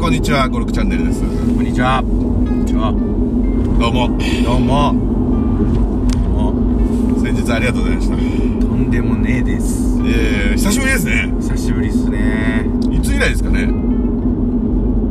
[0.00, 1.20] こんにちは、ゴルクチャンネルです。
[1.20, 1.26] こ
[1.60, 2.02] んにちは。
[2.02, 2.90] こんにちは。
[2.90, 4.08] どうも。
[4.42, 4.94] どうも。
[6.32, 8.14] も先日ありがとうございました。
[8.14, 8.24] う、と
[8.76, 10.00] んでもねえです。
[10.06, 11.34] えー、久しぶりですね。
[11.38, 12.64] 久しぶりっすね。
[12.90, 13.64] いつ以来ですかね？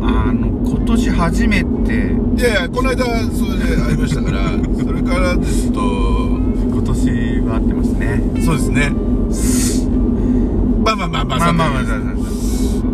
[0.02, 8.24] あの、今年初めて、いやいや、この間、それで会いましたから、 それからですと、今年は会ってますね。
[8.44, 8.90] そうですね。
[10.84, 12.10] まあまあまあまあ、まあまあまあ、さてささ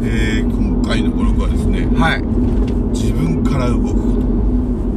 [0.03, 2.21] えー、今回のゴルフはですね、はい。
[2.93, 4.25] 自分から動くこと。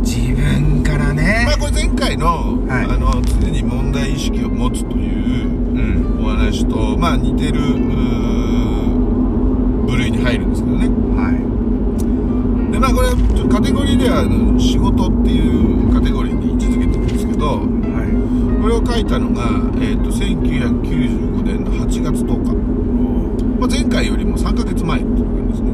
[0.03, 1.59] 自分からねまあ。
[1.59, 2.27] これ前回の、
[2.69, 6.25] はいあの、常に問題意識を持つといううん。
[6.25, 7.61] お話と、まあ似てる、
[9.87, 10.89] 部類に入るんですけどね。
[11.17, 11.59] はい。
[12.71, 13.09] でまあこれ
[13.49, 19.49] カテゴリーではあの仕事っていうカテゴリーに位置づけてるんですけどはこれを書いたのが、
[19.81, 22.78] えー、と1995年の8月10日、まあ、
[23.71, 25.71] 前回よりも3ヶ月前っていう感じですね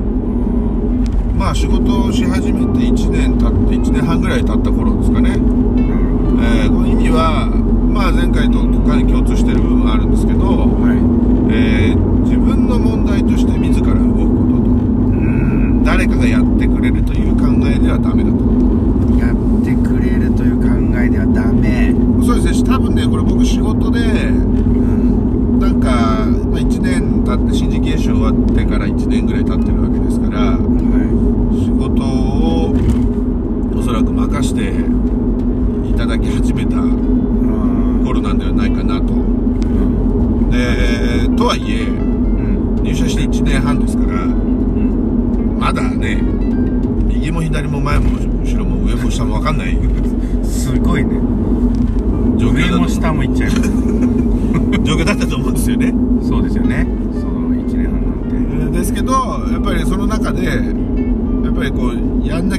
[1.36, 5.30] まあ仕事をし始めて1年経って1年半ぐらい経った頃ですかね。
[5.30, 7.46] えーこの意味は
[7.92, 10.98] まあ前回とかなり共通してる部分はあるんですけど、はい。
[11.54, 14.70] えー自分の問題として自ら動くこととう
[15.80, 15.82] ん。
[15.84, 18.38] 誰かがやってくれるという考えではダメだと
[19.18, 20.68] やってくれるという考
[20.98, 21.94] えではダメ。
[22.24, 25.58] そうですね多分ねこれ僕仕事でうん。
[25.60, 25.88] なんか、
[26.50, 29.93] まあ、1年経って新人研修終わってから1年ぐらい経ってるわけ。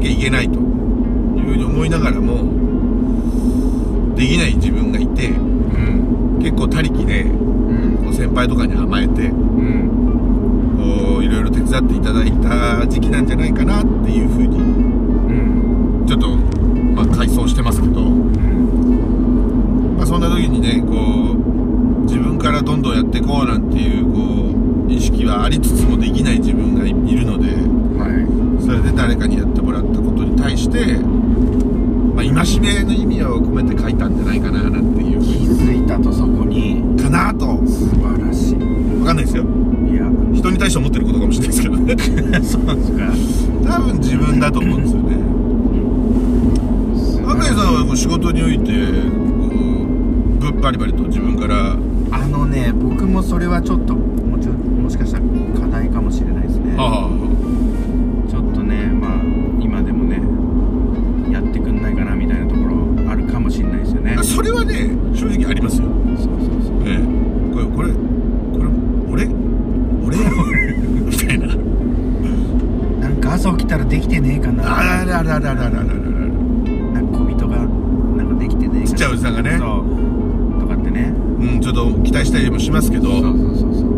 [0.05, 2.43] きゃいけないというふうに思いながらも
[4.15, 6.37] できない自分がいてうん。
[6.39, 8.13] 結構他力でうん。
[8.13, 9.89] 先輩とかに甘えてうん。
[10.77, 14.61] こういろいろ手伝っていただいた時期なんじゃないかなっていうふうにう
[16.03, 16.05] ん。
[16.07, 19.95] ちょっとまあ回想してますけど、うん。
[19.97, 24.53] まあ、そんな時にねこう自分からどんどんやっていこうなんていうこ
[24.87, 27.47] う意識はありつつもできない自分がいいるので。
[27.99, 28.45] はい。
[28.61, 30.97] それで誰かにやってもらったことに対して、
[32.15, 36.81] まあ、戒めの意味を込めて書いたんじゃないかななんていう気づいたとそこに。
[37.01, 38.55] かなと素晴らしい。
[38.55, 40.05] 分かんないですよいや。
[40.33, 41.95] 人に対して思ってることかもしれないですけどね
[42.45, 43.11] そうですか。
[43.65, 45.17] 多分自分だと思うんですよね
[47.27, 51.75] 赤井さんは仕事においてこうぶっバリバリと自分から
[52.11, 55.23] あのね、僕もそれはちょっと、もちもしかしたら
[55.59, 56.75] 課題かもしれないですね。
[56.77, 57.34] あちょ
[64.35, 65.87] それはね正直ありますよ。
[66.17, 66.27] そうそう
[66.61, 66.83] そう。
[66.85, 66.99] ええ。
[67.53, 67.93] これこれ
[68.51, 68.65] これ
[69.13, 69.29] 俺
[70.05, 70.17] 俺
[71.07, 71.47] みたいな。
[72.99, 74.77] なんか朝起きたらできてねえかな。
[74.77, 75.83] あららららららららら
[76.93, 77.55] なんか小人が
[78.17, 78.85] なんかできてねえかな。
[78.87, 79.55] ちっちゃいおじさんがね。
[79.57, 80.59] そう。
[80.59, 81.13] とかってね。
[81.39, 83.89] うん、ちょっと期待したりもしますけど、そうそうそうそう。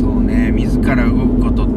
[0.00, 0.52] そうね。
[0.56, 1.72] 自ら動くことの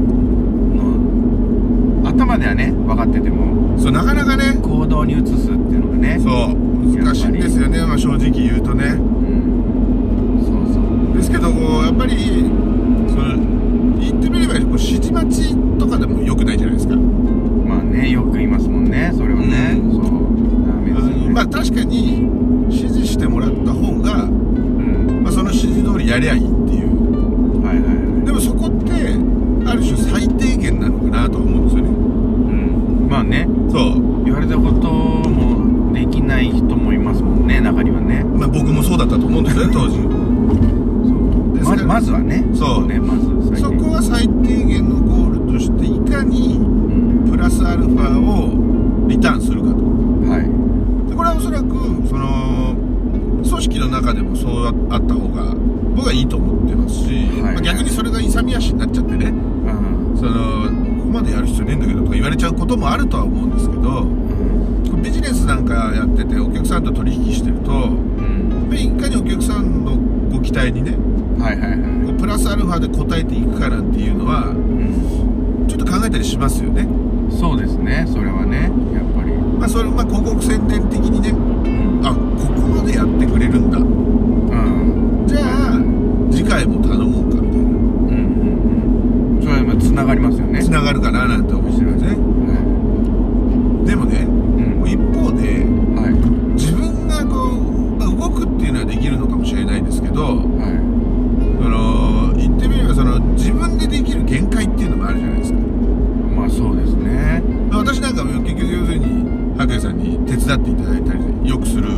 [2.05, 3.79] 頭ではね分かってても。
[3.79, 6.19] そうなかなかね、行動に移すっていうのがね。
[6.19, 8.99] そう、難しいんですよね、まあ、正直言うとね。
[42.03, 42.45] ずはね。
[42.53, 42.87] そう。
[42.87, 47.31] ねまずそこは最低限のゴールとして、いかに、うん。
[47.31, 49.75] プラスアルファをリターンするかと。
[50.29, 51.09] はい。
[51.09, 51.67] でこれはおそらく
[52.07, 52.75] その
[53.43, 55.55] 組織の中でもそうあった方が
[55.95, 57.53] 僕はいいと思ってますし、はい。
[57.53, 59.27] まあ逆にそれが勇み足になっちゃってね。
[59.27, 60.17] うん。
[60.17, 65.01] そのここまでやる必要ねえんだけどとか言われちゃうこともあるとは思うんですけどうん。
[65.01, 68.73] ビジネスなんかやっててお客さんと取引してるとうん。
[68.73, 69.97] いかにお客さんの
[70.31, 70.97] ご期待にね
[71.43, 71.75] はいはいは
[72.09, 76.87] い、プラスアルファで答えていくかなんていうのは、うん、ちょっと考えたりしますよね。
[77.29, 79.33] そうですねそれはねやっぱり。
[79.59, 85.81] まあそれまあ広告宣伝的にね、うん、あここまでやってくれるんだ、うん、じゃあ
[86.31, 87.67] 次回も頼もうかみたいな。
[87.67, 87.75] うん
[88.07, 89.43] うんうん。
[89.43, 90.63] それはつながりますよね。
[90.63, 92.19] つながるかななんて思ってるんですね、う
[93.81, 94.22] ん、でもね
[110.45, 111.89] 伝っていただいたりよくする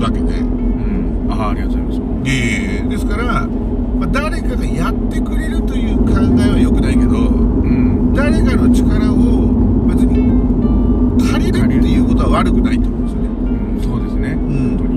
[0.00, 2.30] わけで、うん、あありがとうございます。
[2.30, 13.32] ええ、ですから、まあ、誰かがやってくれるという考えはよくないけど、うん、誰かの力を別に借りるっていうことは悪くないと思うんですよね、う
[13.78, 14.96] ん、そうですね、うん、本当に。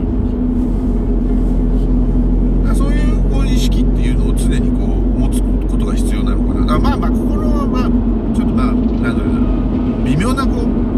[6.79, 7.83] まあまあここのまあ
[8.33, 9.19] ちょっとまあ何んだろ
[10.01, 10.88] う微妙なこう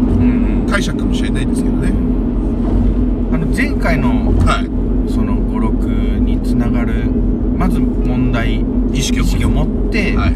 [0.72, 1.88] うん解釈かもしれないですけどね。
[1.90, 4.82] うんあの前回のはい。
[5.10, 7.10] その56につながる
[7.58, 10.34] まず問題意識を持って、はい。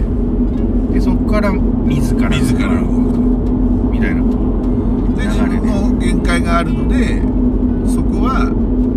[0.92, 3.20] でそこから自ら自ら動くと
[3.90, 4.22] みたいな
[5.16, 7.22] で自分の限界があるので
[7.90, 8.50] そこは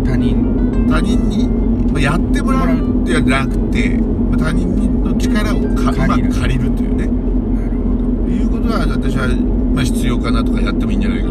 [0.04, 0.86] 他人。
[0.88, 1.48] 他人に
[1.92, 7.06] まあやってもらうではなくてまあ他人の力を借りるというね。
[7.06, 8.28] なるほど。
[8.28, 9.28] いうことは私は、
[9.72, 11.29] まあ、必要かなとかやってもいいんじゃないか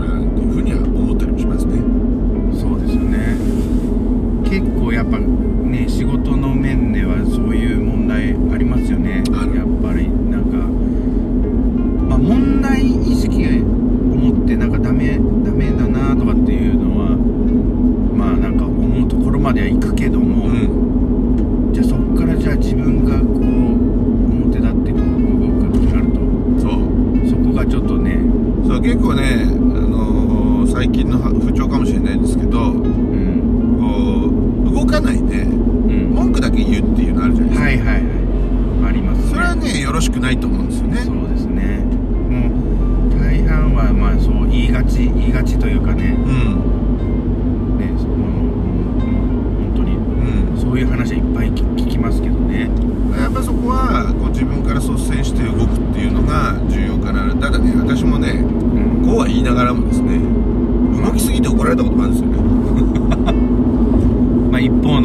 [64.60, 64.99] i ponti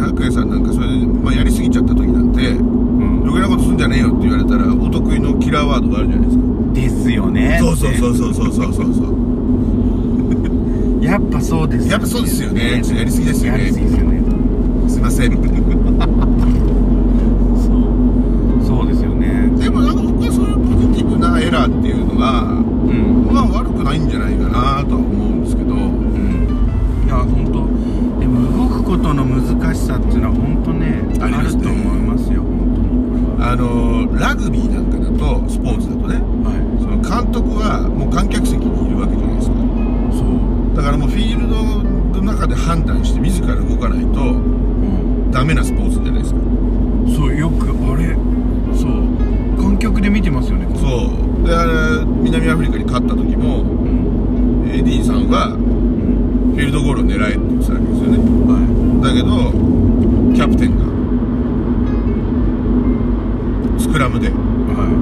[0.00, 3.20] 白衣さんなんかそれで、まあ、やりすぎちゃった時なんてうん。
[3.22, 6.44] 余計なことすんじゃねえよって言われたらお得意のキラーワードがあるじゃないですか。
[6.72, 7.58] ですよね。
[7.60, 8.72] そうそうそうそうそうそう。
[8.72, 9.20] そうそう
[11.04, 12.72] やっぱそうですやっぱそうですよね。
[12.72, 13.58] やりすぎですよね。
[13.58, 14.20] やりすぎですよね。
[14.88, 15.32] すいません。
[15.32, 15.38] そ
[18.62, 18.66] う。
[18.66, 19.50] そうですよね。
[19.58, 20.62] でもなんか僕はそういうポ
[20.94, 23.26] ジティブなエラーっていうのはうん。
[23.32, 25.74] まあ悪くないんじゃないかなとは思うんですけど。
[25.74, 26.46] うん。
[27.06, 27.49] いや本
[28.90, 31.44] ことの難しさっていうのは本当ねあね。
[31.44, 32.42] ると思いますよ
[33.38, 36.82] あのラグビーなんかだとスポーツだとねはい。
[36.82, 39.54] その監督はもう観客席にいるわけじゃないですか。
[40.12, 40.76] そう。
[40.76, 45.30] だからもうフィールドの中で判断して自ら動かないとうん。
[45.30, 46.40] ダメなスポーツじゃないですか。
[47.16, 48.16] そうよくあれ
[48.76, 49.62] そう。
[49.62, 51.14] 観客で見てますよねそ
[51.44, 51.46] う。
[51.46, 54.68] であれ南アフリカに勝った時もうん。
[54.68, 56.52] エディさんはうん。
[56.52, 58.18] フィールドゴールを狙えって言ってたわけですよね。
[58.50, 58.58] は
[59.00, 59.50] だけど
[60.34, 60.84] キャプテンが。
[63.80, 64.30] スクラムで。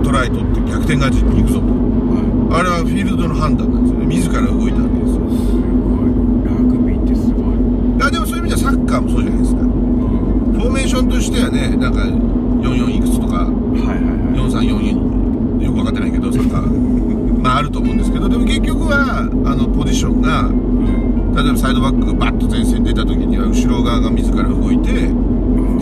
[0.05, 1.67] トライ取って逆転勝ちに行くぞと。
[1.67, 2.61] いはい。
[2.61, 4.07] あれはフィールドの判断なんですよね。
[4.07, 5.29] 自ら動いたわけですよ。
[5.29, 6.15] すごい。
[6.47, 7.57] ラグビーってすごい、
[7.97, 9.61] いやでもそういう意味ではサッカーもそうじゃないですか。
[9.61, 13.53] うん、フォーメーションとしてはねなんか44いくつとかはい
[13.85, 14.39] はいはい。
[14.49, 16.63] 4344よく分かってないけどサッカー。
[17.43, 25.11] まああると思うんですけどでも結局はあのポジションがうん例えばサイドバックバッと前線に出た時には後ろ側が自ら動いてディ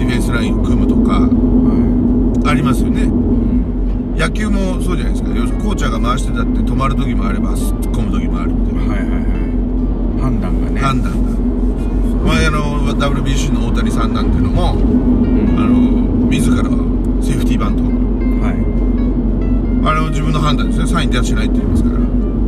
[0.06, 3.10] フェンスラインを組むとかはありますよね。
[4.16, 5.28] 野球もそうじゃないですか。
[5.30, 9.20] 要するにコーチャーが回してたって止まる時もあれば突っ込む時もあるみたいなはいはいはい。
[10.20, 10.80] 判断がね。
[10.80, 11.30] 判断が。
[12.32, 14.80] 前あの WBC の大谷さんなんていうのもうん。
[15.58, 15.78] あの
[16.28, 17.82] 自らセーフティーバント。
[17.82, 18.56] はい。
[19.88, 20.86] あれを自分の判断ですね。
[20.86, 21.96] サイン出しないって言いますから。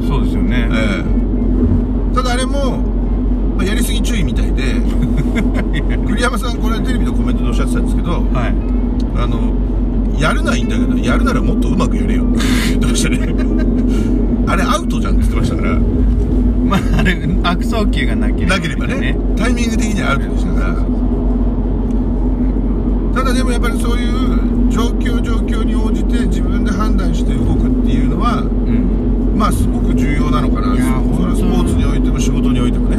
[0.08, 2.14] そうですよね、ええ。
[2.14, 2.82] ただあれも、
[3.58, 4.62] まあ、やりすぎ注意みたいで
[6.06, 8.54] 栗山さんこれテレビのコメントでおっしゃってたんですけどはい。
[9.20, 9.52] あの
[10.16, 12.22] やるないいんだけどやるならもっとうまくやれよ。
[12.24, 12.38] って
[12.70, 13.34] 言ってましたね。
[14.46, 15.78] あれアウトじゃんって言ってましたから。
[16.68, 19.18] まああれ悪送球がなければなければね。
[19.36, 20.76] タイミング的にはアウトでしたから。
[23.14, 29.36] ただでもやっぱりそういう状況状況に応じて自分で判断して動くっていうのはうん。
[29.36, 30.74] まあすごく重要なのかな。
[30.74, 30.84] いや
[31.16, 32.98] それはスポーツにおいても仕事においてもね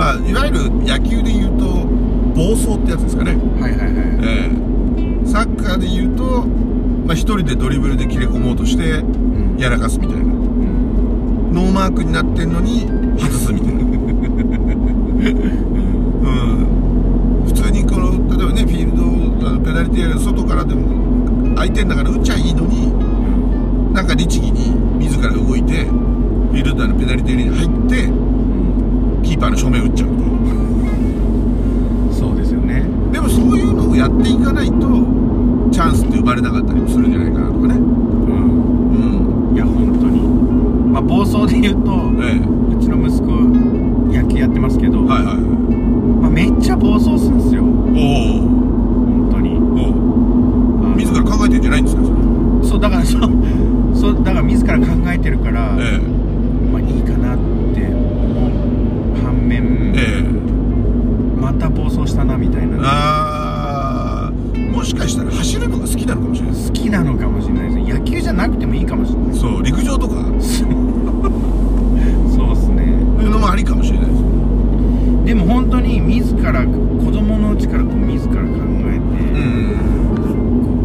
[0.00, 1.66] まあいわゆる野球で言うと
[2.34, 3.32] 暴走ってやつですかね。
[3.60, 5.26] はいはいはいええ。
[5.26, 6.46] サッカーで言うと
[7.04, 9.58] まあ一人でドリブルで切れ込もうとしてうん。
[9.58, 10.22] やらかすみたいな。
[10.22, 11.52] うん。
[11.52, 12.88] ノーマークになってんのに
[13.18, 13.80] 外すみたいな。
[13.84, 13.90] うん。
[17.44, 22.90] 普通にこの例えばねフィールドペナルティーエリアの外からでも相手の中で打っちゃいいのに
[23.92, 28.29] なんか律儀に自ら動いてフィールドのペナルティーエリアに入ってうん
[29.22, 32.84] キーパーの正面打っちゃうみたいなそうですよね。
[33.12, 34.72] でもそういうのをやっていかないと
[35.70, 37.74] チャンスって生まれなかったりもするんじゃないかなとかね。
[37.74, 37.82] うん。
[39.50, 39.54] うん。
[39.54, 40.20] いや本当に。
[40.92, 41.90] まあ暴走で言うと
[42.22, 42.38] ええ。
[42.74, 43.26] うちの息子
[44.12, 45.42] 野球やってますけど、はいはいはい。
[46.20, 47.62] まあ、めっちゃ暴走するんですよ。
[47.62, 49.56] お本当に。
[49.56, 52.16] お自ら考えてんじゃないんですかそれ。
[52.68, 53.20] そうだからそう
[53.94, 55.98] そうだから自ら考えてるから、え
[56.72, 57.38] まあいいかなっ
[57.74, 58.50] て思う
[59.24, 60.22] 反面、ええ。
[60.22, 62.78] えまた暴走したなみたいな。
[62.80, 64.70] あー。
[64.70, 66.54] もしかしたら走るのが好きなのかもしれない。
[66.66, 67.98] 好きなのかもしれないです。
[67.98, 69.36] 野球じゃなくてもいいかもしれない。
[69.36, 70.14] そう陸上とか。
[72.30, 72.94] そうっすね。
[73.16, 74.06] そういうのもありかもしれない。
[74.08, 74.22] です
[75.26, 79.20] でも本当に自ら子供のうちからこう自ら考えうて、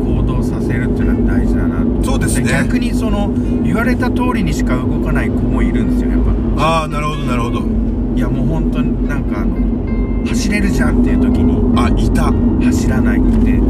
[0.04, 2.52] う行動させるっていうのは大事だなとそうですね。
[2.52, 3.32] 逆にその
[3.64, 6.22] 言われた通りにしか動かない子もいるんですよやっ
[6.56, 6.64] ぱ。
[6.82, 7.85] ああなるほどなるほど
[8.16, 12.32] いやもう本当になんかあの走れるじゃんっていう時にあいた。
[12.66, 13.58] 走らないって。
[13.60, 13.66] こ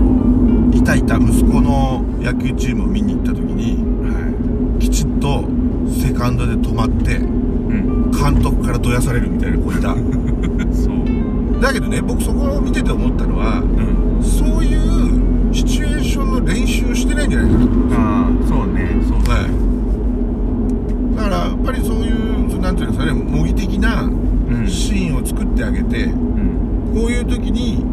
[0.73, 5.45] いたいた息子の野球チームを見に行った時にうはきちっと
[5.89, 8.11] セカンドで止まっていうん。
[8.11, 9.95] 監督からどやされるみたいな子いた。
[10.71, 11.61] そう。
[11.61, 14.23] だけどね僕そこを見てて思ったのはうん。
[14.23, 17.71] そういうシチュエーションの練習してないんじゃないかなと。
[17.93, 19.17] ああそうねそう。
[19.27, 21.15] はい。
[21.15, 24.25] だからやっぱりそういうそうなんていうんですかね模擬的なうん
[24.67, 26.91] シーンを作ってあげてうん。
[26.93, 27.83] こういう時に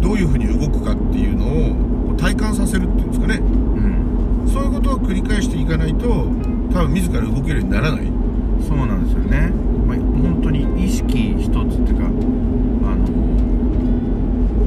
[0.00, 3.36] どういうふうに動くかっていうのを体感させるっていうんですかね。
[3.36, 4.50] うん。
[4.50, 6.06] そういうことを繰り返していかないと
[6.72, 8.12] 多分自ら動けるようにならない。
[8.66, 9.52] そうなんですよね、
[9.86, 13.06] まあ、本当に意識一つっていうかあの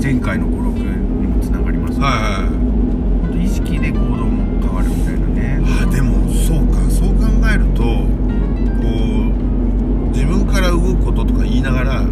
[0.02, 2.44] 前回の語録にもつながりますけど、はいはいはい。
[2.48, 5.60] 本当意識で行動も変わるみたいなね
[11.62, 12.11] 言いながら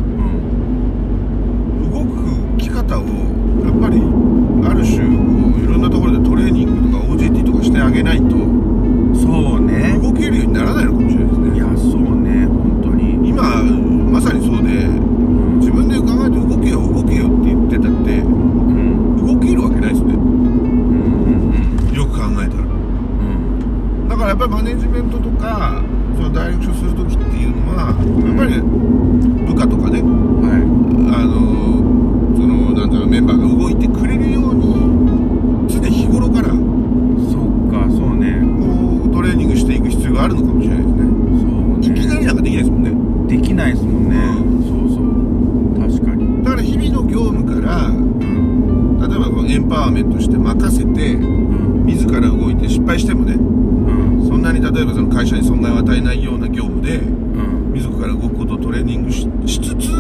[50.60, 51.86] 任せてうん。
[51.86, 54.28] 自ら動いて失敗してもねうん。
[54.28, 57.74] そんなに例えばその会社に損害を与えないような業務でうん。
[57.74, 59.98] 自ら動くことをトレーニングししつつう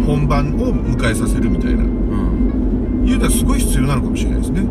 [0.00, 0.04] ん。
[0.06, 1.84] 本番を迎えさせるみたいな。
[1.84, 3.04] うん。
[3.08, 4.62] いうのはすごい必要なのかもしれないですね。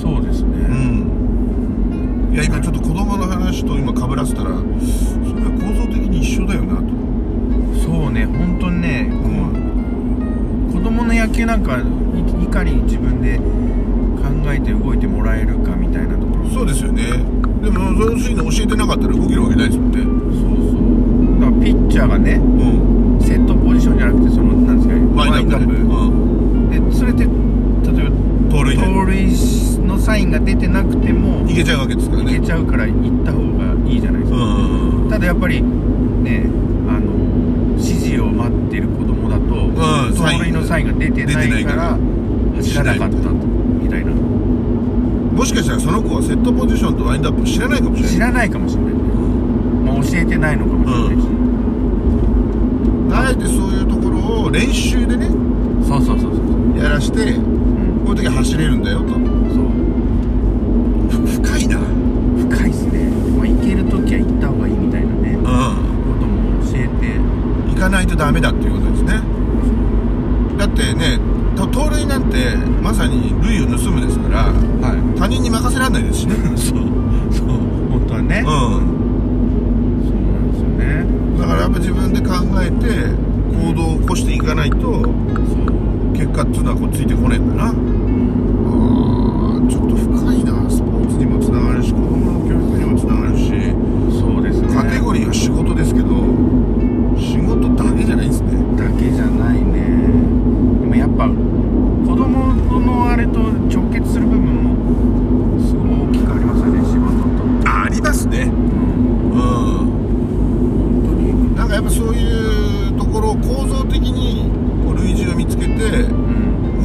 [0.00, 2.32] そうですね、うん。
[2.34, 6.82] いや今ちょっと子供の話と今かぶらせたらそれは構造的に一緒だよなと。
[7.84, 9.28] そうね本当にねこ
[10.70, 13.44] う子供の野球なんかいいかに自分で考
[14.52, 17.02] えて動いてもらえるかみたいなところそうですよね。
[17.62, 20.02] でもそのシーン教えてなかったら動けるわけないですもんね。
[20.02, 20.78] そうそ
[21.38, 21.40] う。
[21.40, 23.20] だからピッチャーがねうん。
[23.22, 25.84] セットポジションじゃなくてそのなんですかワインドアップで、う
[26.84, 27.30] ん、でそれで例
[28.06, 32.36] えば盗塁で盗塁のサインが出てなくてもいけちゃうわけですからね。
[32.36, 35.06] いけちゃうから行った方がいいじゃないですうか、ん。
[35.10, 36.44] ただやっぱりね
[36.88, 37.12] あの
[37.78, 40.14] 指示を待ってる子供だと、ん。
[40.14, 41.82] 盗塁のサインが出てないいかから。
[41.92, 41.98] ら
[42.56, 43.16] 走らなかった
[45.34, 48.14] もしかしたらその子はセットポジションとワインドアップを知らないかもしれない。
[48.14, 51.28] 知らないかもしれない、まあ、教えてないのかもしれないし、
[53.12, 55.28] あえてそういうところを練習でね。
[55.86, 58.04] そうそうそうそうやらしてうん。
[58.06, 59.08] こういう時は走れるんだよと。
[59.08, 59.20] そう。
[61.10, 61.78] ふ深いな。
[61.78, 65.34] 深いっすね、まあ、行ける時は行った方がいいみたいなね。
[65.34, 65.46] うこ
[66.20, 67.18] とも教えて。
[67.18, 69.20] ん行かないとダメだっていうことですね
[70.56, 71.18] だってね
[71.56, 76.78] と盗塁なんてまさに塁を盗むですからはい他人に任せられないですしねそう
[77.32, 77.48] そう
[77.90, 81.04] 本当はね、うそうなんですよね。
[81.04, 85.02] んだからやっぱ自分で考えてこ行動を起こしていかないと
[86.12, 88.03] 結果っていうのはこうついてこねえんだな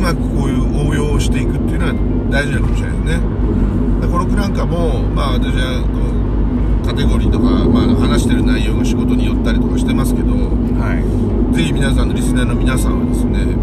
[0.09, 1.93] まくこういう応用していくっていうのは
[2.31, 5.85] 大事なのかもしれないですねでこの句なんかもまあ私は
[6.85, 11.05] カテゴリーとか、まあ、話してる内容が仕事によったりとかしてますけどはい。
[11.55, 13.53] ぜひ皆さんのリスナーの皆さんはですね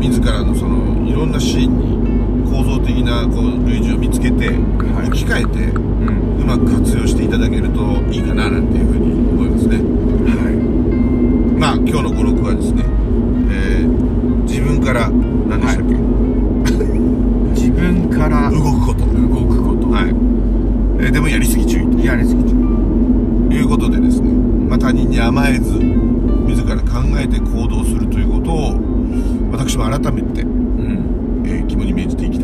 [0.00, 5.08] 自らのそのいろんなシーンに構造的なこう類似を見つけてはい。
[5.08, 6.36] 置き換えてうん。
[6.42, 7.80] うまく活用していただけると
[8.12, 9.78] いいかななんていうふうに思いますね。
[10.28, 12.84] はまあ今日の語録はですね、
[14.94, 15.96] から何でしたっけ、い。
[17.50, 19.04] 自分から動くこと。
[19.06, 19.90] 動くこと。
[19.90, 20.08] はい、
[21.04, 21.98] えーでもやりすぎ注意と。
[21.98, 24.30] やりすぎちゃういうことでですね、
[24.68, 28.78] まあ、他人に甘えず自ら考えて行動するということを
[29.50, 31.42] 私も改めて、うん。
[31.44, 32.43] えー肝に銘じていきた